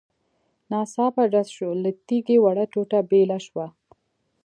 [0.71, 3.67] ناڅاپه ډز شو، له تيږې وړه ټوټه بېله شوه.